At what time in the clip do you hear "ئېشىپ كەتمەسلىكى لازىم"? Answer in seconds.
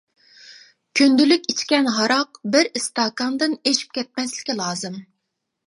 3.61-5.01